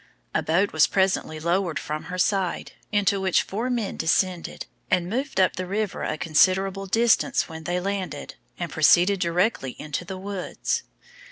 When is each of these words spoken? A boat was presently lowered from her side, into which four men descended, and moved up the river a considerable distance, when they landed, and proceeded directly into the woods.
A 0.33 0.41
boat 0.41 0.73
was 0.73 0.87
presently 0.87 1.39
lowered 1.39 1.77
from 1.77 2.05
her 2.05 2.17
side, 2.17 2.71
into 2.91 3.21
which 3.21 3.43
four 3.43 3.69
men 3.69 3.97
descended, 3.97 4.65
and 4.89 5.07
moved 5.07 5.39
up 5.39 5.57
the 5.57 5.67
river 5.67 6.01
a 6.01 6.17
considerable 6.17 6.87
distance, 6.87 7.47
when 7.47 7.65
they 7.65 7.79
landed, 7.79 8.33
and 8.57 8.71
proceeded 8.71 9.19
directly 9.19 9.73
into 9.79 10.03
the 10.03 10.17
woods. 10.17 10.81